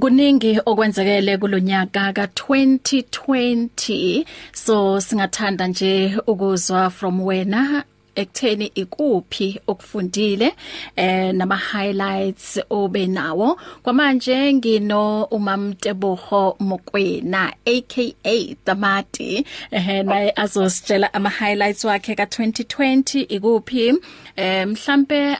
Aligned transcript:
Kuningi 0.00 0.60
okwenzekele 0.66 1.36
kulonyaka 1.38 2.10
ka2020 2.12 4.24
so 4.52 5.00
singathanda 5.00 5.66
nje 5.66 6.16
ukuzwa 6.26 6.90
from 6.90 7.20
wena 7.26 7.84
ekutheni 8.14 8.66
ikuphi 8.74 9.60
okufundile 9.66 10.52
eh 10.96 11.34
nama 11.34 11.56
highlights 11.56 12.60
obenawo. 12.70 13.58
Kwamanje 13.82 14.52
ngino 14.54 15.24
umamteboho 15.24 16.56
mokwena 16.60 17.52
aka 17.66 18.12
Tamati 18.64 19.46
eh 19.70 20.04
naye 20.04 20.32
azositshela 20.36 21.14
ama 21.14 21.30
highlights 21.30 21.84
wakhe 21.84 22.12
ka2020 22.14 23.26
ikuphi. 23.28 23.94
Eh 24.36 24.66
mhlambe 24.68 25.36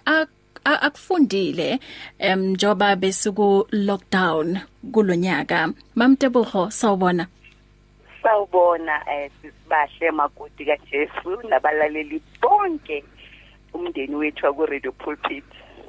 akufundile 0.66 1.78
em 2.18 2.40
njoba 2.50 2.96
besuku 2.96 3.66
lockdown 3.72 4.58
kulonyaka. 4.92 5.68
Mamteboho 5.94 6.70
sawubona. 6.70 7.26
Sawubona 8.22 9.02
eh 9.10 9.30
sisibahle 9.42 10.10
makoti 10.10 10.64
kaJesu 10.64 11.48
nabalaleli 11.48 12.22
bonke 12.42 13.04
umndeni 13.74 14.14
wethu 14.14 14.54
ku 14.54 14.66
Radio 14.66 14.92
Pulpit. 14.92 15.44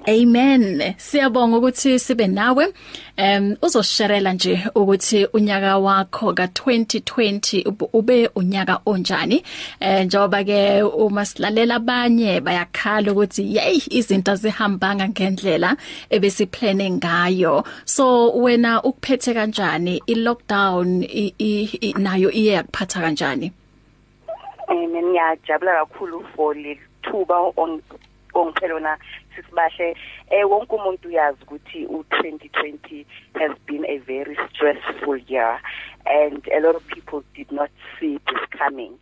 Amen. 0.06 0.94
Siyabonga 0.98 1.58
ukuthi 1.58 2.00
sibe 2.00 2.28
nawe. 2.28 2.74
Em 3.18 3.56
uzosharela 3.62 4.34
nje 4.34 4.64
ukuthi 4.76 5.26
unyaka 5.34 5.78
wakho 5.78 6.34
ka2020 6.34 7.90
ube 7.94 8.30
unyaka 8.36 8.80
onjani. 8.86 9.44
Eh 9.80 10.06
njoba 10.06 10.44
ke 10.44 10.82
uma 10.84 11.26
silalela 11.26 11.76
abanye 11.76 12.42
bayakhala 12.42 13.12
ukuthi 13.12 13.56
yey 13.56 13.82
izinto 13.90 14.36
zihambanga 14.36 15.10
ngendlela 15.10 15.78
ebesiplane 16.10 16.90
ngayo. 16.92 17.66
So 17.86 18.32
wena 18.32 18.82
ukuphethe 18.84 19.34
kanjani 19.34 20.02
i 20.08 20.16
lockdown 20.16 21.04
nayo 21.98 22.32
iye 22.32 22.54
yakuphatha 22.54 23.02
kanjani? 23.02 23.52
Amen. 24.70 25.06
Ngiyajabula 25.06 25.86
kakhulu 25.86 26.26
for 26.36 26.56
le 26.56 26.80
thuba 27.04 27.36
ongiphelona 28.36 28.98
sisibahle 29.38 29.96
eh 30.30 30.50
wonke 30.50 30.76
umuntu 30.76 31.08
uyazi 31.08 31.44
ukuthi 31.44 31.86
u2020 31.86 33.06
has 33.40 33.52
been 33.66 33.86
a 33.86 33.98
very 33.98 34.38
stressful 34.50 35.22
year 35.28 35.62
and 36.06 36.48
a 36.52 36.60
lot 36.60 36.76
of 36.76 36.84
people 36.88 37.22
did 37.36 37.52
not 37.52 37.70
see 38.00 38.20
this 38.28 38.44
coming. 38.58 38.94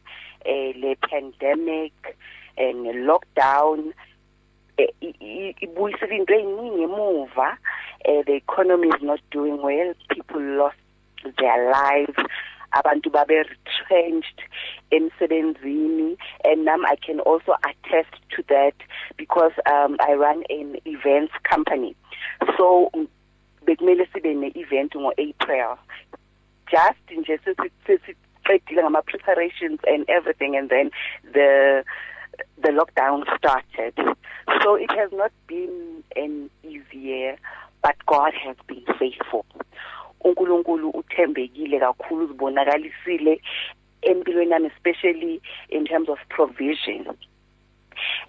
Eh 0.45 0.73
le 0.75 0.95
pandemic 0.95 1.93
and 2.57 2.85
lockdown 3.07 3.93
ibuyisela 5.61 6.15
into 6.15 6.33
eyiningi 6.33 6.83
emuva. 6.83 7.57
Eh 8.05 8.23
the 8.25 8.35
economy 8.35 8.89
is 8.89 9.01
not 9.01 9.21
doing 9.31 9.61
well. 9.61 9.93
People 10.09 10.41
lost 10.41 10.77
their 11.39 11.71
lives. 11.71 12.17
Abantu 12.75 13.11
babe 13.11 13.45
retrenched 13.49 14.41
emsebenzini 14.91 16.17
and 16.43 16.65
nam 16.65 16.85
I 16.85 16.95
can 16.95 17.19
also 17.21 17.55
attest 17.69 18.15
to 18.35 18.43
that 18.49 18.75
because 19.17 19.53
um 19.65 19.97
I 19.99 20.13
run 20.13 20.43
an 20.49 20.77
events 20.85 21.33
company. 21.43 21.95
So 22.57 22.91
bekumele 23.65 24.07
sibe 24.13 24.35
ne 24.35 24.51
event 24.55 24.93
ngo 24.93 25.11
April 25.17 25.77
just 26.69 27.05
nje 27.09 27.39
sesiqedile 27.87 28.83
ngama 28.83 29.01
preparations 29.05 29.79
and 29.87 30.05
everything 30.09 30.55
and 30.55 30.69
then 30.69 30.91
the 31.33 31.83
the 32.61 32.69
lockdown 32.69 33.23
started. 33.37 33.93
So 34.61 34.75
it 34.75 34.91
has 34.91 35.11
not 35.11 35.31
been 35.47 36.03
an 36.15 36.49
easy 36.63 36.97
year 36.97 37.37
but 37.81 37.95
God 38.07 38.33
has 38.33 38.57
been 38.67 38.83
faithful. 38.99 39.45
uNkulunkulu 40.25 40.89
uthembekile 40.89 41.79
kakhulu 41.79 42.25
uzibonakalisile 42.25 43.41
empilweni 44.01 44.49
nami 44.49 44.67
especially 44.67 45.41
in 45.69 45.85
terms 45.85 46.09
of 46.09 46.19
provision. 46.29 47.07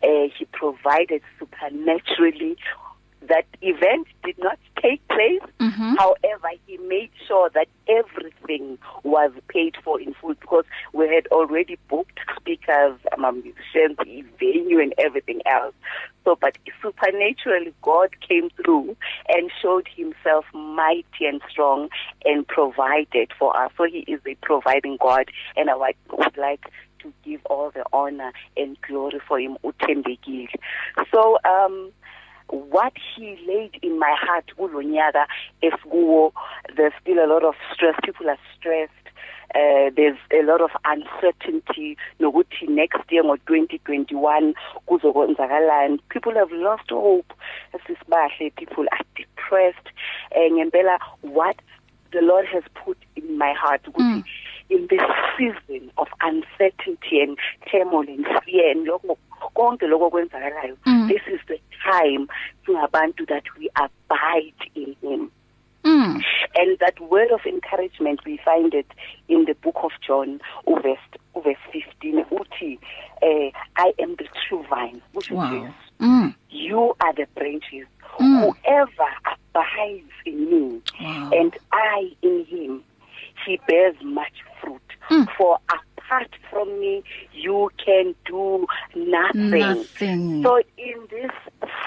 Uh, 0.03 0.29
he 0.39 0.45
provided 0.53 1.23
supernaturally 1.39 2.57
that 3.29 3.47
event 3.63 4.07
did 4.25 4.39
not 4.39 4.59
take 4.83 5.07
place. 5.09 5.43
Mm 5.61 5.71
-hmm. 5.71 5.97
however 5.99 6.51
he 6.67 6.79
made 6.79 7.11
sure 7.27 7.49
that 7.51 7.69
everything 7.89 8.79
was 9.03 9.33
paid 9.49 9.75
for 9.85 10.01
in 10.01 10.15
full 10.15 10.35
because 10.35 10.67
we 10.93 11.05
had 11.15 11.27
already 11.29 11.77
booked 11.89 12.19
speakers 12.39 12.97
um, 13.13 13.43
musicians 13.43 13.97
venue 14.39 14.81
and 14.81 14.93
everything 15.07 15.41
else. 15.47 15.75
So 16.25 16.37
but 16.45 16.55
supernaturally 16.83 17.75
god 17.83 18.11
came 18.29 18.49
through 18.59 18.97
and 19.29 19.51
showed 19.63 19.87
himself 20.01 20.45
mighty 20.55 21.27
and 21.31 21.41
strong 21.51 21.89
and 22.25 22.47
provided 22.47 23.29
for 23.39 23.51
us. 23.63 23.71
So 23.77 23.85
he 23.85 24.01
is 24.15 24.21
a 24.27 24.35
providing 24.49 24.97
god 25.09 25.27
and 25.57 25.71
i 25.71 25.75
would 26.21 26.37
like 26.37 26.65
to 27.01 27.13
give 27.25 27.41
all 27.47 27.71
the 27.71 27.85
honor 27.93 28.33
and 28.57 28.77
glory 28.83 29.21
for 29.29 29.39
him 29.39 29.57
uthembekile. 29.65 30.49
So 31.13 31.39
um 31.45 31.93
what 32.49 32.93
he 33.17 33.39
laid 33.47 33.79
in 33.83 33.99
my 33.99 34.15
heart 34.19 34.55
kulonyaka 34.57 35.27
esikuwo 35.63 36.33
there's 36.77 36.93
still 37.01 37.19
a 37.19 37.27
lot 37.27 37.45
of 37.45 37.55
stress. 37.73 37.95
People 38.05 38.29
are 38.29 38.39
stressed. 38.59 38.93
Uh, 39.55 39.91
there's 39.97 40.19
a 40.33 40.43
lot 40.43 40.61
of 40.61 40.71
uncertainty 40.85 41.97
nokuthi 42.21 42.69
next 42.69 43.11
year 43.11 43.23
ngo2021 43.25 44.55
kuzokwenzakalani. 44.87 46.01
People 46.09 46.35
have 46.35 46.53
lost 46.53 46.91
hope. 46.91 47.33
Sisibahle 47.87 48.55
people 48.57 48.87
are 48.93 49.05
depressed. 49.17 49.89
Eh 50.31 50.51
ngempela 50.51 50.99
what 51.23 51.57
the 52.13 52.21
lord 52.21 52.47
has 52.47 52.65
put 52.75 52.99
in 53.17 53.39
my 53.39 53.53
heart 53.53 53.83
ukuthi 53.85 54.03
mm. 54.03 54.25
in 54.69 54.87
this 54.89 55.01
season 55.37 55.91
of 55.97 56.09
uncertainty 56.21 57.21
and 57.21 57.39
turmoil 57.71 58.09
and 58.09 58.27
fear 58.45 58.71
and 58.71 58.87
lokho 58.87 59.17
konke 59.55 59.87
lokho 59.87 60.11
kwenzakalayo 60.11 60.77
mm. 60.87 61.09
this 61.09 61.23
is 61.35 61.41
the 61.47 61.61
time 61.87 62.29
singabantu 62.67 63.27
that 63.29 63.45
we 63.59 63.71
abide 63.77 64.71
in 64.75 64.95
him 65.03 65.31
mm. 65.85 66.23
and 66.57 66.79
that 66.81 66.99
word 67.01 67.31
of 67.31 67.41
encouragement 67.47 68.21
we 68.25 68.39
find 68.45 68.75
it 68.75 68.87
in 69.29 69.45
the 69.45 69.55
book 69.55 69.77
of 69.83 69.93
John 70.07 70.41
verse 70.83 70.99
verse 71.35 71.57
15 71.73 72.25
uthi 72.31 72.79
eh 73.23 73.51
I 73.77 73.93
am 73.99 74.17
the 74.17 74.29
true 74.49 74.65
vine 74.69 75.01
which 75.13 75.31
wow. 75.31 75.65
is 75.65 75.73
mm. 76.01 76.35
you 76.51 76.95
are 77.01 77.15
the 77.15 77.27
branches 77.35 77.87
mm. 78.19 78.55
whoever 78.67 79.11
abides 79.33 80.13
in 80.25 80.51
me 80.51 80.83
wow. 81.01 81.31
and 81.33 81.57
I 81.73 82.11
in 82.23 82.45
him 82.47 82.83
he 83.45 83.61
bears 83.69 83.97
much 84.03 84.33
fruit 84.61 84.83
mm. 85.11 85.27
for 85.37 85.59
apart 85.69 86.31
from 86.51 86.69
me 86.81 87.03
you 87.33 87.71
can 87.85 88.15
do 88.27 88.67
nothing. 88.95 89.51
nothing 89.51 90.43
so 90.43 90.61
in 90.79 91.07
this 91.11 91.31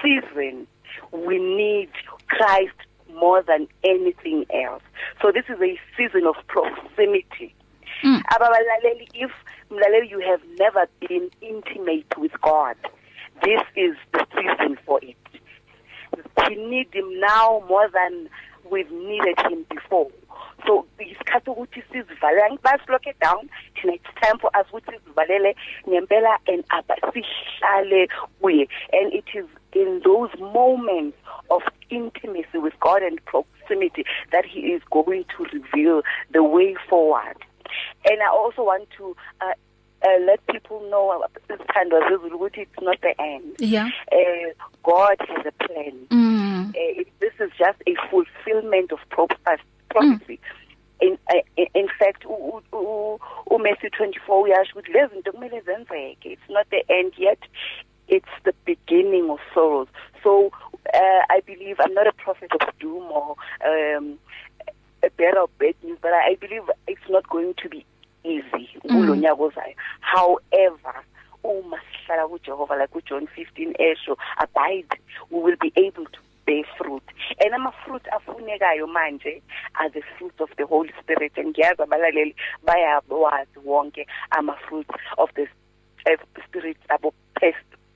season 0.01 0.67
we 1.11 1.37
need 1.37 1.89
Christ 2.27 2.75
more 3.13 3.41
than 3.41 3.67
anything 3.83 4.45
else. 4.53 4.83
So 5.21 5.31
this 5.31 5.45
is 5.49 5.59
a 5.61 5.79
season 5.97 6.27
of 6.27 6.35
proximity. 6.47 7.55
Mm. 8.03 8.21
ababalaleli 8.31 9.09
if 9.13 9.31
mlaleli 9.69 10.09
you 10.09 10.19
have 10.19 10.41
never 10.57 10.87
been 11.01 11.29
intimate 11.41 12.17
with 12.17 12.31
God 12.41 12.77
this 13.43 13.61
is 13.75 13.95
the 14.11 14.25
season 14.35 14.77
for 14.85 14.99
it. 15.01 15.15
We 16.47 16.55
need 16.55 16.93
him 16.93 17.19
now 17.19 17.63
more 17.69 17.87
than 17.93 18.29
we've 18.69 18.91
needed 18.91 19.39
him 19.49 19.65
before. 19.69 20.09
So 20.67 20.85
isikhathi 20.99 21.49
ukuthi 21.49 21.83
sizivale 21.91 22.41
angibasilock 22.43 23.07
it 23.07 23.19
down 23.19 23.49
thina 23.75 23.93
it's 23.93 24.21
time 24.21 24.37
for 24.39 24.51
us 24.59 24.67
ukuthi 24.73 24.91
sizivalele 24.91 25.55
ngempela 25.87 26.37
and 26.47 26.63
abasihlale 26.69 28.09
kuye. 28.41 28.67
And 28.91 29.13
it 29.13 29.25
is 29.33 29.45
in 29.73 30.01
those 30.03 30.29
moments 30.39 31.17
of 31.49 31.61
intimacy 31.89 32.57
with 32.57 32.73
God 32.79 33.01
and 33.03 33.23
proximity 33.25 34.05
that 34.31 34.45
he 34.45 34.59
is 34.59 34.81
going 34.91 35.25
to 35.37 35.43
reveal 35.45 36.01
the 36.31 36.43
way 36.43 36.75
forward. 36.89 37.35
And 38.05 38.21
i 38.21 38.27
also 38.27 38.63
want 38.63 38.89
to 38.97 39.15
uh, 39.41 39.53
uh, 40.01 40.19
let 40.25 40.45
people 40.47 40.81
know 40.89 41.23
isithandwa 41.49 42.09
zezulu 42.09 42.35
ukuthi 42.35 42.61
it's 42.61 42.81
not 42.81 43.01
the 43.01 43.21
end. 43.21 43.55
Yeah. 43.59 43.89
Uh, 44.11 44.53
god 44.83 45.17
has 45.27 45.45
a 45.45 45.51
plan. 45.65 45.93
Mm. 46.09 46.69
uh, 46.69 47.03
this 47.19 47.33
is 47.39 47.51
just 47.57 47.79
a 47.85 47.95
fulfillment 48.09 48.91
of 48.91 48.99
prophecy 49.09 49.63
prophecy. 49.89 50.39
Mm. 50.39 50.59
in 51.01 51.17
uh, 51.29 51.65
in 51.73 51.87
fact 51.99 52.25
uMatthew 53.45 53.89
24 53.89 54.41
uyasho 54.41 54.71
ukuthi 54.71 54.91
lezi 54.91 55.13
zinto 55.13 55.31
kumele 55.31 55.61
zenzeke. 55.61 56.29
It's 56.31 56.49
not 56.49 56.69
the 56.69 56.83
end 56.89 57.13
yet. 57.17 57.39
It's 58.07 58.43
the 58.43 58.53
beginning 58.89 59.29
of 59.29 59.39
sorrows 59.53 59.87
so 60.23 60.51
uh, 60.93 61.21
i 61.29 61.41
believe 61.45 61.75
i'm 61.79 61.93
not 61.93 62.07
a 62.07 62.13
prophet 62.13 62.51
of 62.61 62.79
doom 62.79 63.03
or 63.11 63.35
um 63.65 64.17
a 65.03 65.09
bearer 65.17 65.43
of 65.43 65.57
bad 65.59 65.75
news 65.83 65.97
but 66.01 66.11
i 66.13 66.35
believe 66.39 66.63
it's 66.87 67.09
not 67.09 67.27
going 67.29 67.53
to 67.55 67.69
be 67.69 67.85
easy. 68.23 68.69
Kulonyaka 68.83 69.41
ozayo 69.41 69.75
however 70.01 71.03
uma 71.43 71.79
sihlala 71.91 72.27
kuJehova 72.27 72.77
like 72.77 72.93
uJohn 72.93 73.27
15 73.35 73.73
esho 73.79 74.17
abide 74.37 74.99
we 75.29 75.39
will 75.39 75.57
be 75.61 75.71
able 75.75 76.05
to 76.05 76.19
bear 76.45 76.63
fruit. 76.77 77.03
And 77.39 77.53
ama 77.53 77.71
fruit 77.85 78.03
afunekayo 78.11 78.87
manje 78.87 79.41
are 79.79 79.89
the 79.89 80.01
fruits 80.17 80.39
of 80.41 80.49
the 80.57 80.65
holy 80.65 80.91
spirit. 81.01 81.31
And 81.37 81.55
ngiyazi 81.55 81.81
abalaleli 81.81 82.35
bayawazi 82.65 83.59
wonke 83.65 84.05
ama 84.31 84.55
fruits 84.67 84.89
of 85.17 85.29
the 85.35 85.47
uh, 86.05 86.17
spirit 86.45 86.77
abo 86.89 87.13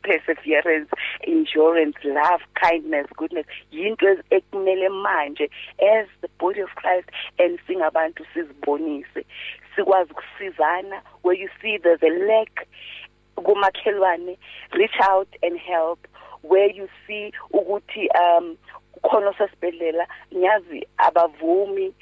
perseverance 0.04 0.90
endurance 1.24 1.98
love 2.04 2.42
kindness 2.62 3.08
goodness 3.18 3.46
yinto 3.72 4.08
ekumele 4.32 4.90
manje 4.90 5.50
as 5.82 6.08
the 6.22 6.30
body 6.40 6.62
of 6.62 6.70
Christ 6.76 7.10
and 7.40 7.60
singabantu 7.68 8.26
sizibonise. 8.34 9.26
Sikwazi 9.76 10.12
ukusizana 10.12 11.02
where 11.24 11.36
you 11.36 11.50
see 11.62 11.78
there's 11.78 12.04
a 12.04 12.10
lack 12.10 12.68
kumakhelwane 13.38 14.38
reach 14.74 15.00
out 15.02 15.28
and 15.42 15.58
help. 15.60 16.08
Where 16.42 16.70
you 16.70 16.90
see 17.08 17.32
ukuthi 17.54 18.10
um 18.20 18.58
khona 19.04 19.34
sesibedlela 19.34 20.08
nyazi 20.32 20.88
abavumi 20.98 21.94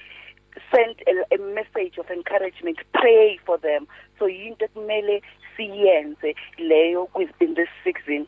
send 0.73 0.95
a, 1.07 1.35
a 1.35 1.37
message 1.37 1.97
of 1.97 2.09
encouragement 2.09 2.77
pray 2.93 3.39
for 3.45 3.57
them. 3.57 3.87
So 4.19 4.25
yinto 4.25 4.67
kumele 4.75 5.21
siyenze 5.61 6.35
leyo 6.57 7.09
within 7.15 7.55
this 7.55 7.69
season 7.83 8.27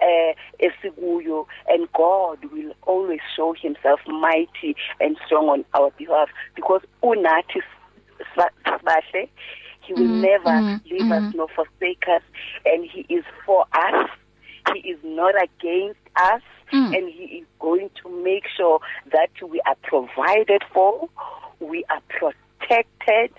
eh 0.00 0.34
esikuyo 0.58 1.46
and 1.68 1.88
God 1.92 2.44
will 2.52 2.74
always 2.86 3.20
show 3.36 3.54
himself 3.54 4.00
mighty 4.06 4.76
and 5.00 5.16
strong 5.26 5.48
on 5.48 5.64
our 5.74 5.90
behalf 5.98 6.28
because 6.54 6.82
unathi 7.02 7.62
sibahle 8.34 9.28
he 9.80 9.92
will 9.94 10.08
mm, 10.08 10.22
never 10.22 10.50
mm, 10.50 10.80
leave 10.90 11.02
mm. 11.02 11.28
us 11.28 11.34
nor 11.34 11.48
forsake 11.48 12.08
us 12.08 12.22
and 12.64 12.84
he 12.84 13.06
is 13.08 13.24
for 13.46 13.66
us 13.72 14.10
he 14.72 14.80
is 14.80 14.98
not 15.04 15.34
against 15.42 16.00
us 16.16 16.42
mm. 16.72 16.96
and 16.96 17.08
he 17.08 17.24
is 17.40 17.46
going 17.58 17.90
to 18.02 18.08
make 18.22 18.44
sure 18.56 18.80
that 19.12 19.30
we 19.42 19.60
are 19.66 19.76
provided 19.82 20.62
for 20.72 21.08
we 21.60 21.84
are 21.88 22.02
protected 22.08 23.30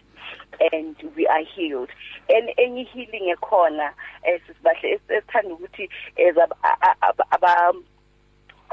and 0.72 0.96
we 1.16 1.28
are 1.28 1.44
healed. 1.56 1.90
And 2.30 2.50
any 2.58 2.84
healing 2.86 3.34
ekhona 3.36 3.92
esisibahle 4.24 5.00
esithanda 5.10 5.56
ukuthi 5.56 5.90
as 6.18 6.38
aba 7.32 7.74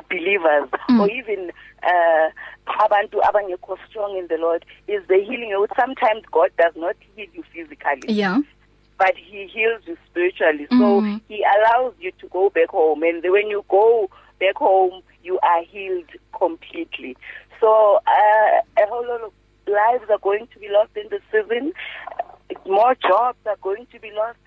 believers 0.08 0.69
mm. 0.88 1.00
or 1.00 1.10
even 1.10 1.52
uh 1.82 2.31
abantu 2.81 3.20
abangekho 3.22 3.76
strong 3.88 4.16
in 4.16 4.26
the 4.28 4.37
Lord 4.37 4.64
is 4.88 5.02
the 5.08 5.19
healing. 5.19 5.54
Sometimes 5.78 6.22
God 6.31 6.50
does 6.58 6.75
not 6.76 6.96
heal 7.14 7.28
you 7.34 7.44
physically 7.52 8.12
yeah. 8.12 8.40
but 8.98 9.14
he 9.16 9.46
heals 9.46 9.82
you 9.87 9.96
spiritually. 10.10 10.66
So 10.70 11.00
mm. 11.00 11.20
he 11.28 11.44
allows 11.44 11.94
you 12.00 12.12
to 12.20 12.28
go 12.28 12.50
back 12.50 12.69
home 12.69 13.02
and 13.02 13.22
when 13.22 13.48
you 13.48 13.64
go 13.69 14.08
back 14.40 14.56
home 14.56 15.02
you 15.22 15.38
are 15.40 15.62
healed 15.64 16.10
completely. 16.37 17.16
So 17.60 18.00
uh, 18.06 18.82
a 18.82 18.87
whole 18.88 19.06
lot 19.06 19.20
of 19.20 19.32
lives 19.67 20.05
are 20.11 20.19
going 20.19 20.47
to 20.53 20.59
be 20.59 20.69
lost 20.69 20.91
in 20.97 21.09
the 21.11 21.20
season 21.31 21.73
more 22.67 22.94
jobs 22.94 23.38
are 23.47 23.56
going 23.62 23.87
to 23.93 24.00
be 24.00 24.11
lost 24.12 24.38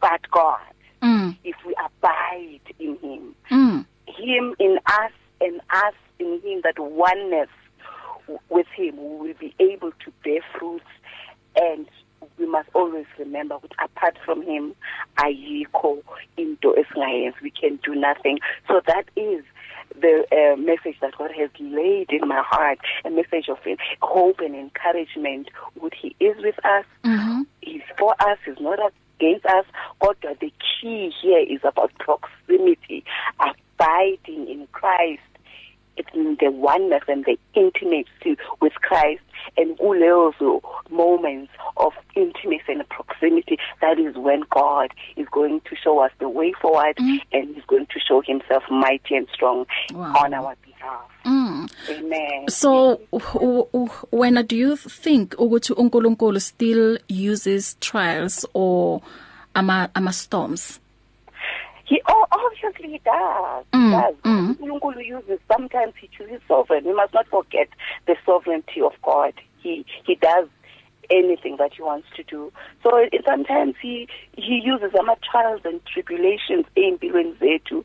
but 0.00 0.20
God 0.30 0.60
mm. 1.02 1.36
if 1.44 1.56
we 1.66 1.74
abide 1.84 2.60
in 2.78 2.96
him 2.98 3.34
mm. 3.50 3.86
him 4.06 4.54
in 4.58 4.78
us 4.86 5.12
and 5.40 5.60
us 5.70 5.94
in 6.18 6.40
him 6.42 6.60
that 6.64 6.78
oneness 6.78 7.48
with 8.48 8.66
him 8.74 8.96
we 8.96 9.28
will 9.28 9.34
be 9.38 9.54
able 9.58 9.90
to 10.04 10.12
bear 10.24 10.40
fruits 10.58 10.84
and 11.56 11.86
we 12.38 12.46
must 12.46 12.68
always 12.74 13.06
remember 13.18 13.58
that 13.62 13.72
apart 13.84 14.16
from 14.24 14.42
him 14.42 14.74
ayikho 15.16 16.02
into 16.36 16.74
esingayenzi 16.74 17.42
we 17.42 17.50
can 17.50 17.78
do 17.82 17.94
nothing 17.94 18.38
so 18.68 18.80
that 18.86 19.04
is 19.16 19.44
the 20.00 20.24
uh, 20.32 20.56
message 20.56 20.96
that 21.00 21.16
God 21.16 21.30
has 21.38 21.50
laid 21.60 22.10
in 22.10 22.26
my 22.28 22.42
heart 22.44 22.78
a 23.04 23.10
message 23.10 23.48
of 23.48 23.58
hope 24.00 24.40
and 24.40 24.54
encouragement 24.54 25.48
what 25.74 25.92
he 25.94 26.14
is 26.20 26.36
with 26.42 26.58
us. 26.64 26.84
Mm 27.04 27.18
-hmm. 27.18 27.40
he's 27.60 27.86
for 27.98 28.14
us 28.28 28.38
he's 28.44 28.60
not 28.60 28.78
against 29.16 29.46
us. 29.46 29.66
Kodwa 30.00 30.34
the 30.40 30.52
key 30.64 31.12
here 31.22 31.44
is 31.54 31.60
about 31.64 31.92
proximity 31.98 33.04
abiding 33.38 34.48
in 34.48 34.66
Christ. 34.72 35.31
It's 35.96 36.08
in 36.14 36.36
the 36.40 36.50
oneness 36.50 37.02
and 37.08 37.24
the 37.24 37.36
intimacy 37.54 38.36
with 38.60 38.74
Christ 38.74 39.22
and 39.56 39.76
kulezo 39.78 40.60
moments 40.90 41.52
of 41.76 41.92
intimacy 42.14 42.64
and 42.68 42.88
proximity 42.88 43.58
that 43.80 43.98
is 43.98 44.16
when 44.16 44.42
God 44.50 44.92
is 45.16 45.26
going 45.30 45.60
to 45.62 45.76
show 45.76 45.98
us 46.00 46.10
the 46.18 46.28
way 46.28 46.52
forward 46.60 46.96
mm. 46.96 47.18
and 47.32 47.54
he's 47.54 47.64
going 47.64 47.86
to 47.86 48.00
show 48.00 48.22
himself 48.22 48.62
mighty 48.70 49.16
and 49.16 49.26
strong 49.32 49.66
wow. 49.92 50.14
on 50.22 50.34
our 50.34 50.56
behalf 50.62 51.10
mm. 51.24 51.70
amen 51.90 52.48
so 52.48 53.00
when 54.10 54.34
do 54.46 54.56
you 54.56 54.76
think 54.76 55.34
ukuthi 55.38 55.72
uNkulunkulu 55.72 56.40
still 56.40 56.98
uses 57.08 57.76
trials 57.80 58.46
or 58.54 59.00
ama 59.54 59.88
ama 59.94 60.12
storms 60.12 60.81
oh, 62.06 62.26
obviously 62.30 62.92
he 62.92 62.98
does. 62.98 63.64
Mm, 63.72 63.84
he 63.84 63.90
does. 63.90 64.14
Mm. 64.24 64.56
Unkulunkulu 64.56 65.04
uses 65.04 65.38
sometimes 65.50 65.94
he 66.00 66.08
chooses 66.16 66.40
sovereign. 66.48 66.84
We 66.84 66.94
must 66.94 67.12
not 67.12 67.26
forget 67.28 67.68
the 68.06 68.16
sovereignty 68.24 68.80
of 68.80 68.92
God. 69.02 69.34
He 69.58 69.84
he 70.04 70.14
does 70.16 70.48
anything 71.10 71.56
that 71.58 71.72
he 71.74 71.82
wants 71.82 72.08
to 72.16 72.22
do. 72.22 72.52
So 72.82 72.96
it, 72.96 73.24
sometimes 73.26 73.74
he 73.80 74.08
he 74.36 74.60
uses 74.64 74.92
our 74.94 75.16
trials 75.30 75.60
and 75.64 75.80
tribulations 75.86 76.66
empilweni 76.76 77.36
zethu 77.38 77.84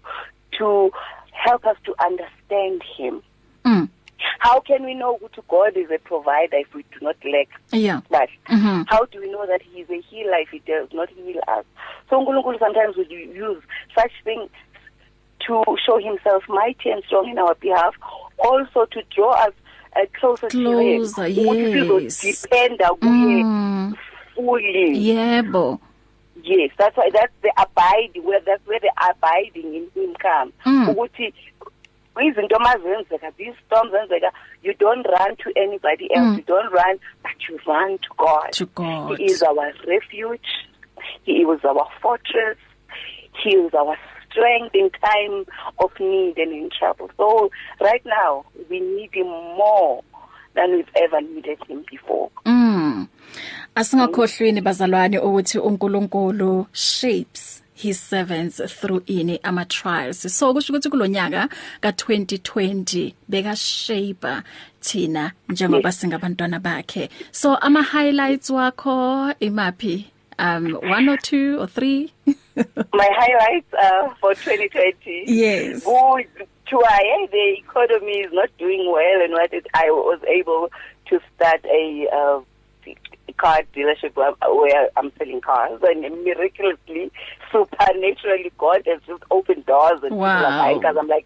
to 0.58 0.92
help 1.32 1.66
us 1.66 1.78
to 1.86 1.96
understand 2.04 2.82
him. 2.98 3.22
Mm. 4.48 4.54
How 4.54 4.60
can 4.62 4.86
we 4.86 4.94
know 4.94 5.18
ukuthi 5.18 5.42
God 5.48 5.78
is 5.78 5.92
a 5.92 6.00
provider 6.00 6.58
if 6.58 6.74
we 6.74 6.84
do 6.84 7.00
not 7.02 7.16
lack? 7.26 7.50
Yeah. 7.72 8.02
But 8.10 8.30
mm 8.50 8.60
-hmm. 8.60 8.86
how 8.88 9.06
do 9.06 9.20
we 9.20 9.28
know 9.28 9.46
that 9.46 9.62
he 9.62 9.82
is 9.82 9.90
a 9.90 10.02
healer 10.10 10.40
if 10.42 10.50
he 10.50 10.60
does 10.60 10.90
not 10.94 11.10
heal 11.10 11.42
us? 11.58 11.66
So 12.10 12.20
uNkulunkulu 12.20 12.60
sometimes 12.60 12.96
will 12.98 13.12
use 13.50 13.64
such 13.96 14.14
things 14.24 14.50
to 15.48 15.64
show 15.86 15.98
himself 16.00 16.44
mighty 16.50 16.90
and 16.92 17.04
strong 17.06 17.30
in 17.30 17.38
our 17.40 17.56
behalf, 17.56 17.94
also 18.38 18.86
to 18.86 19.02
draw 19.16 19.32
us 19.48 19.54
uh, 19.96 20.06
closer, 20.20 20.48
closer 20.50 20.50
to 20.50 20.80
him. 20.80 22.04
Yes. 22.04 22.22
Dependa 22.22 22.90
kuye 22.90 23.44
Mm. 23.44 23.94
fully. 24.36 24.96
Yebo. 25.10 25.80
Yes, 26.44 26.72
that's 26.78 26.96
why 26.98 27.10
that's 27.12 27.34
the 27.42 27.52
abiding 27.58 28.24
where 28.24 28.40
that's 28.42 28.66
where 28.68 28.80
the 28.80 28.92
abiding 29.10 29.76
in 29.76 29.86
him 29.96 30.16
comes. 30.16 30.54
Mm. 30.66 30.96
Ukuthi 32.18 32.28
izinto 32.28 32.60
mazenzeka 32.60 33.32
these 33.38 33.56
storms 33.66 33.92
zenzeka 33.92 34.32
you 34.64 34.74
don't 34.74 35.06
run 35.06 35.36
to 35.36 35.52
anybody 35.56 36.08
else 36.14 36.28
Mm. 36.28 36.38
you 36.38 36.44
don't 36.44 36.72
run 36.74 37.00
but 37.24 37.50
you 37.50 37.60
run 37.68 37.98
to 38.00 38.10
God. 38.18 38.52
To 38.52 38.66
God. 38.66 39.18
He 39.18 39.26
is 39.26 39.44
our 39.44 39.74
refuge. 39.88 40.48
He 41.24 41.34
is 41.42 41.66
our 41.66 41.88
fortress. 42.02 42.58
He 43.44 43.50
is 43.50 43.74
our 43.74 43.98
strength 44.30 44.74
in 44.76 44.90
time 44.90 45.46
of 45.80 45.92
need 46.00 46.38
and 46.38 46.52
in 46.54 46.70
trouble. 46.80 47.10
So 47.18 47.52
right 47.82 48.04
now 48.06 48.46
we 48.70 48.80
need 48.80 49.14
him 49.14 49.28
more 49.28 50.04
than 50.56 50.72
we've 50.72 50.90
ever 50.96 51.22
needed 51.22 51.60
him 51.68 51.86
before. 51.92 52.30
Mm. 52.46 53.08
Asingakhohlweni 53.76 54.62
bazalwane 54.62 55.20
ukuthi 55.20 55.60
uNkulunkulu 55.60 56.66
shapes 56.72 57.64
his 57.78 58.00
servants 58.00 58.58
through 58.58 59.02
ini 59.06 59.40
ama 59.44 59.66
trials 59.66 60.22
so 60.38 60.54
kusho 60.54 60.74
ukuthi 60.74 60.90
kulonyaka 60.90 61.50
ka2020 61.82 63.14
beka 63.30 63.56
shape 63.56 64.28
thina 64.88 65.32
njengoba 65.50 65.92
singabantwana 65.92 66.60
bakhe. 66.60 67.10
So 67.32 67.56
ama 67.56 67.84
highlights 67.84 68.50
wakho 68.50 69.34
imapi 69.40 70.06
um 70.40 70.74
one 70.84 71.10
or 71.10 71.18
two 71.18 71.60
or 71.60 71.68
three? 71.68 72.12
My 72.94 73.10
highlights 73.12 73.74
uh, 73.74 74.14
for 74.20 74.34
2020 74.34 75.24
yes. 75.28 75.84
To 75.84 76.84
I 76.84 77.28
the 77.32 77.56
economy 77.60 78.20
is 78.20 78.34
not 78.34 78.50
doing 78.58 78.92
well 78.92 79.22
and 79.22 79.34
what 79.34 79.54
it, 79.54 79.68
I 79.74 79.90
was 79.90 80.20
able 80.28 80.70
to 81.10 81.20
start 81.36 81.64
a 81.66 82.08
uh, 82.14 82.42
car 83.38 83.62
dealership 83.76 84.16
where, 84.16 84.32
where 84.42 84.90
I'm 84.98 85.12
selling 85.18 85.42
cars 85.42 85.80
and 85.84 86.02
miraculously 86.24 87.12
supernaturally 87.52 88.52
God 88.58 88.82
has 88.88 89.00
just 89.08 89.24
opened 89.32 89.66
doors 89.66 90.00
and 90.04 90.16
Wow. 90.18 90.36
people 90.38 90.46
are 90.48 90.58
buying 90.58 90.82
cars 90.82 90.96
I'm 91.00 91.08
like 91.08 91.26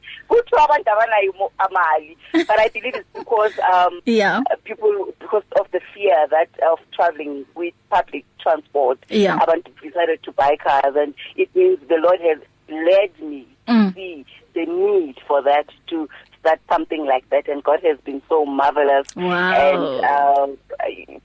but 2.47 2.59
I 2.59 2.67
believe 2.69 2.95
it's 2.95 3.07
because 3.17 3.51
um 3.73 4.01
yeah 4.05 4.41
uh, 4.51 4.55
people 4.63 5.07
because 5.19 5.43
of 5.59 5.67
the 5.71 5.81
fear 5.93 6.27
that 6.31 6.49
of 6.69 6.79
traveling 6.93 7.45
with 7.55 7.73
public 7.89 8.25
transport 8.41 8.99
Yeah. 9.09 9.37
abantu 9.39 9.71
decided 9.81 10.21
to 10.23 10.31
buy 10.31 10.57
cars 10.61 10.95
and 10.95 11.13
it 11.35 11.49
means 11.55 11.79
the 11.87 11.95
Lord 11.97 12.19
has 12.21 12.39
led 12.69 13.19
me 13.29 13.47
Mm. 13.67 13.89
to 13.89 13.93
see 13.93 14.25
the 14.55 14.65
need 14.65 15.15
for 15.27 15.41
that 15.43 15.67
to 15.87 16.09
start 16.41 16.60
something 16.69 17.05
like 17.05 17.27
that 17.29 17.48
and 17.48 17.63
God 17.63 17.79
has 17.83 17.98
been 18.01 18.21
so 18.27 18.45
marvelous 18.45 19.07
Wow. 19.15 19.53
and 19.53 20.05
um 20.05 20.57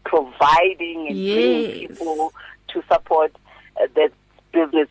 providing 0.04 1.08
and 1.08 1.16
Yes. 1.18 1.34
bringing 1.34 1.88
people 1.88 2.32
to 2.68 2.82
support 2.92 3.32
uh, 3.80 3.86
that 3.96 4.12
business 4.52 4.88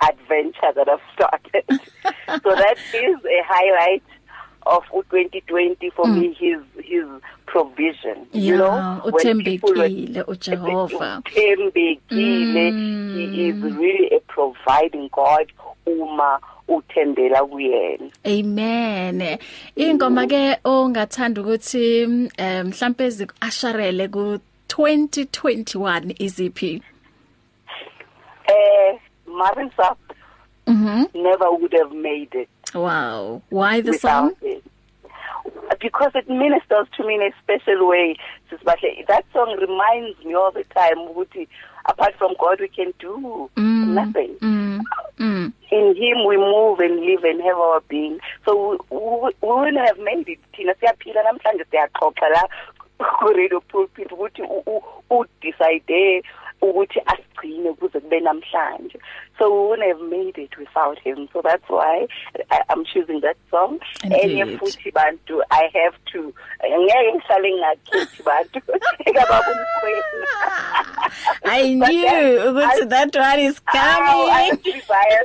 adventure 0.00 0.72
that 0.74 0.88
I've 0.88 1.00
started 1.14 1.64
so 2.42 2.54
that 2.54 2.76
is 2.94 3.16
a 3.24 3.42
highlight 3.46 4.02
of 4.66 4.82
u2020 4.84 5.92
for 5.92 6.04
mm. 6.04 6.18
me 6.20 6.32
his 6.34 6.60
his 6.84 7.04
provision 7.46 8.26
yeah, 8.32 8.42
you 8.42 8.56
know 8.56 9.00
uthembekile 9.04 10.22
uJehova 10.32 11.18
uthembekile 11.18 12.70
mm. 12.70 13.14
he 13.14 13.48
is 13.48 13.62
really 13.62 14.08
a 14.16 14.20
providing 14.20 15.08
God 15.08 15.52
uma 15.86 16.40
uthembela 16.76 17.44
kuyena. 17.46 18.10
Amen. 18.26 19.38
Ingoma 19.76 20.26
ke 20.26 20.58
ongathanda 20.64 21.40
ukuthi 21.40 22.06
mhlambe 22.64 23.04
ezikasharele 23.04 24.08
ku 24.08 24.38
2021 24.68 26.14
iziphi? 26.18 26.82
Eh 28.48 28.98
Marvin 29.26 29.70
Sapp 29.76 29.98
mhm. 30.66 31.14
Never 31.14 31.50
would 31.50 31.72
have 31.72 31.92
made 31.92 32.34
it. 32.34 32.48
Wow. 32.74 33.42
Why 33.50 33.80
the 33.80 33.94
song? 33.94 34.32
it. 34.42 34.62
because 35.80 36.12
it 36.14 36.28
ministers 36.28 36.86
to 36.96 37.06
me 37.06 37.16
in 37.16 37.22
a 37.22 37.30
special 37.42 37.88
way 37.88 38.16
sisibahle 38.50 39.06
that 39.08 39.24
song 39.32 39.56
reminds 39.60 40.18
me 40.24 40.34
all 40.34 40.52
the 40.52 40.64
time 40.74 40.98
ukuthi 41.08 41.48
apart 41.86 42.14
from 42.16 42.34
God 42.38 42.60
we 42.60 42.68
can 42.68 42.92
do 42.98 43.50
mm, 43.56 43.88
nothing. 43.88 44.36
Mm, 44.40 44.80
mm. 45.18 45.52
Him 46.02 46.24
we 46.26 46.36
move 46.36 46.80
and 46.80 47.00
live 47.00 47.24
and 47.24 47.40
have 47.42 47.56
our 47.56 47.80
being. 47.88 48.18
So 48.44 48.50
we, 48.90 48.98
we, 48.98 49.32
we 49.42 49.48
wouldn't 49.48 49.86
have 49.86 49.98
made 49.98 50.28
it 50.28 50.40
thina 50.54 50.74
siyaphila 50.74 51.22
namhlanje 51.22 51.64
siyaxoxa 51.70 52.28
la 52.34 52.42
ku 53.18 53.26
radio 53.38 53.60
pulpit 53.60 54.12
ukuthi 54.12 54.42
u 55.10 55.24
decide 55.42 56.22
ukuthi 56.62 57.00
asigcine 57.06 57.72
kuze 57.72 58.00
kube 58.00 58.20
namhlanje. 58.20 58.98
So 59.38 59.50
we 59.50 59.68
wouldn't 59.68 59.88
have 59.88 60.02
made 60.08 60.38
it 60.38 60.56
without 60.58 60.98
him. 60.98 61.28
So 61.32 61.42
that's 61.42 61.68
why 61.68 62.06
I, 62.50 62.62
I'm 62.70 62.84
choosing 62.84 63.20
that 63.20 63.36
song. 63.50 63.80
Enye 64.04 64.58
futhi 64.58 64.92
bantu 64.92 65.42
I 65.50 65.68
have 65.74 65.96
to 66.12 66.32
ngeke 66.62 67.12
ngihlale 67.14 67.50
ngakhethi 67.58 68.22
bantu. 68.24 68.60
Ekababa 69.06 69.50
umkhweli 69.52 70.26
I 71.52 71.74
knew 71.84 72.06
ukuthi 72.48 72.88
that 72.88 73.14
one 73.14 73.40
is 73.40 73.58
coming. 73.60 74.08
oh, 74.08 74.30
I'm 74.32 74.56
sorry 74.90 75.16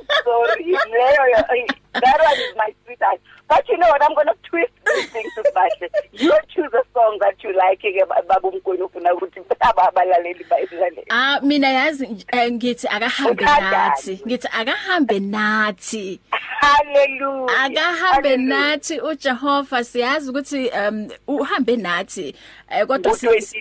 that 1.93 2.19
one 2.29 2.39
is 2.45 2.53
my 2.57 2.69
sweetheart 2.87 3.19
But 3.47 3.67
you 3.69 3.77
know 3.77 3.87
what? 3.87 4.03
I'm 4.03 4.13
going 4.13 4.27
to 4.27 4.35
twist 4.43 4.73
these 4.85 5.09
things 5.09 5.33
to 5.35 5.43
Bahle. 5.55 5.89
You 6.11 6.37
choose 6.53 6.71
a 6.73 6.83
song 6.93 7.17
that 7.21 7.41
you 7.43 7.55
like 7.55 7.79
ke 7.79 8.07
baba 8.07 8.47
umkweni 8.47 8.83
ufuna 8.83 9.13
ukuthi 9.13 9.41
abalaleli 9.59 10.45
bayidlale. 10.49 11.05
Ah 11.09 11.39
mina 11.41 11.67
yazi 11.67 12.07
ngithi 12.51 12.87
akahambe 12.87 13.43
nathi. 13.43 14.21
Ngithi 14.25 14.47
akahambe 14.47 15.19
nathi. 15.19 16.19
Hallelujah. 16.31 17.63
Akahambe 17.63 18.37
nathi 18.37 18.99
uJehova 18.99 19.83
siyazi 19.83 20.29
ukuthi 20.29 20.69
um 20.69 21.09
uhambe 21.27 21.75
nathi 21.75 22.35
kodwa 22.87 23.17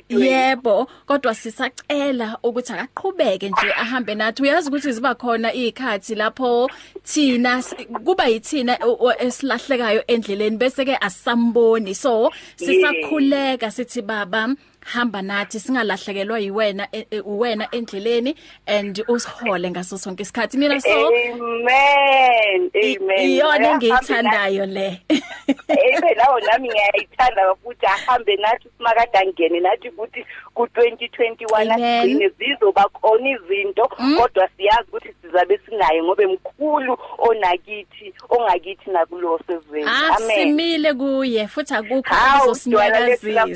yebo 0.08 0.88
kodwa 1.06 1.34
sisacela 1.34 2.38
ukuthi 2.42 2.72
akaqhubeke 2.72 3.48
nje 3.48 3.72
ahambe 3.72 4.14
nathi 4.14 4.42
uyazi 4.42 4.68
ukuthi 4.68 4.92
ziba 4.92 5.14
khona 5.14 5.54
izikhathi 5.54 6.14
lapho 6.14 6.70
thina 7.04 7.62
kuba 8.04 8.26
yithina 8.26 8.78
esilahlekayo 9.18 10.02
endleleni 10.06 10.56
bese 10.56 10.84
ke 10.84 10.96
asamboni. 11.00 11.94
So 11.94 12.30
sisakhuleka 12.56 13.70
sithi 13.70 14.02
baba 14.02 14.56
hamba 14.86 15.22
nathi 15.22 15.60
singalahlekelwa 15.60 16.38
yiwena 16.38 16.88
uwena 17.24 17.68
endleleni 17.70 18.34
and 18.66 19.02
usihole 19.08 19.70
ngaso 19.70 19.98
sonke 19.98 20.22
isikhathi. 20.22 20.56
Mina 20.56 20.80
so 20.80 20.88
amen 20.88 22.70
amen. 22.74 23.28
iyona 23.28 23.70
engiyithandayo 23.70 24.66
le. 24.66 25.02
ebe 25.96 26.14
lawo 26.14 26.40
nami 26.40 26.68
ngiyayithanda 26.68 27.54
futhi 27.54 27.86
ahambe 27.86 28.36
nathi 28.36 28.68
simakade 28.76 29.18
angene 29.18 29.60
nathi 29.60 29.90
futhi 29.90 30.26
ku 30.54 30.62
2021 30.62 31.72
agcine 31.72 32.28
zizoba 32.28 32.84
khona 32.88 33.28
izinto 33.30 33.88
kodwa 34.18 34.48
siyazi 34.56 34.88
ukuthi 34.88 35.14
sizabe 35.22 35.58
sinaye 35.58 36.02
ngoba 36.02 36.22
emkhulu 36.22 36.98
onakithi 37.18 38.14
ongakithi 38.28 38.90
nakulo 38.90 39.40
sezweni 39.46 39.88
amen. 39.88 40.36
Simile 40.36 40.94
kuye 40.94 41.48
futhi 41.48 41.74
akukho 41.74 42.14
uzosinyakazisa 42.44 43.46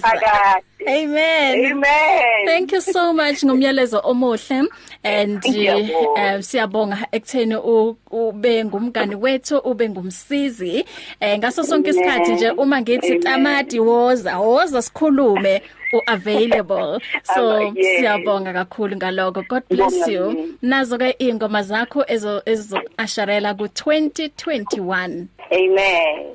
Amen. 0.89 1.73
Amen. 1.73 2.47
Thank 2.47 2.73
you 2.73 2.81
so 2.81 3.13
much 3.13 3.45
ngomyalezo 3.45 4.01
omuhle 4.05 4.69
and 5.05 5.45
uh, 5.45 6.41
siyabonga 6.41 7.07
ekutheni 7.13 7.57
ube 8.11 8.65
ngumngani 8.65 9.15
wethu 9.15 9.59
ube 9.59 9.89
ngumsizi. 9.89 10.85
Eh 11.21 11.39
ngaso 11.39 11.65
sonke 11.65 11.91
isikhathi 11.91 12.33
nje 12.33 12.51
uma 12.51 12.81
ngithi 12.81 13.19
tamati 13.19 13.81
woza 13.81 14.39
woza 14.39 14.83
sikhulume 14.83 15.63
uavailable. 15.93 17.01
So 17.35 17.73
siyabonga 17.75 18.53
kakhulu 18.53 18.97
ngaloko 18.97 19.43
god 19.49 19.63
bless 19.69 20.09
you. 20.09 20.57
nazo 20.63 20.99
ke 20.99 21.15
ingoma 21.19 21.63
zakho 21.63 22.05
ezo 22.09 22.43
ezo 22.47 22.81
asharela 22.97 23.55
ku 23.55 23.65
2021 23.65 25.27
amen. 25.51 26.35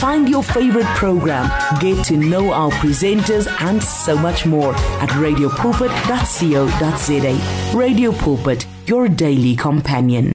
Find 0.00 0.28
your 0.30 0.42
favorite 0.42 0.86
program, 0.96 1.50
get 1.78 2.02
to 2.06 2.16
know 2.16 2.52
our 2.52 2.70
presenters 2.70 3.46
and 3.60 3.82
so 3.82 4.16
much 4.16 4.46
more 4.46 4.74
at 4.74 5.10
radiopulpit.co.za. 5.10 7.78
Radio 7.78 8.12
Pulpit, 8.12 8.66
your 8.86 9.10
daily 9.10 9.54
companion. 9.54 10.32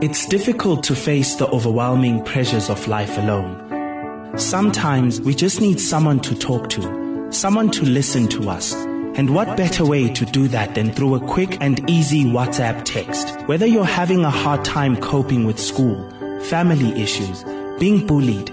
It's 0.00 0.26
difficult 0.26 0.84
to 0.84 0.94
face 0.94 1.34
the 1.34 1.48
overwhelming 1.48 2.22
pressures 2.22 2.70
of 2.70 2.86
life 2.86 3.18
alone. 3.18 4.38
Sometimes 4.38 5.20
we 5.20 5.34
just 5.34 5.60
need 5.60 5.80
someone 5.80 6.20
to 6.20 6.36
talk 6.36 6.70
to, 6.70 7.28
someone 7.32 7.72
to 7.72 7.84
listen 7.84 8.28
to 8.28 8.48
us. 8.48 8.74
And 8.74 9.34
what 9.34 9.56
better 9.56 9.84
way 9.84 10.08
to 10.12 10.24
do 10.24 10.46
that 10.48 10.76
than 10.76 10.92
through 10.92 11.16
a 11.16 11.20
quick 11.26 11.58
and 11.60 11.90
easy 11.90 12.26
WhatsApp 12.26 12.84
text? 12.84 13.40
Whether 13.48 13.66
you're 13.66 13.84
having 13.84 14.24
a 14.24 14.30
hard 14.30 14.64
time 14.64 14.96
coping 14.96 15.46
with 15.46 15.58
school, 15.58 16.08
family 16.42 16.92
issues, 17.02 17.42
being 17.80 18.06
bullied, 18.06 18.52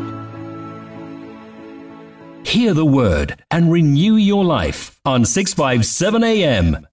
Hear 2.51 2.73
the 2.73 2.83
word 2.83 3.41
and 3.49 3.71
renew 3.71 4.17
your 4.17 4.43
life 4.43 4.99
on 5.05 5.23
657 5.23 6.21
AM. 6.21 6.85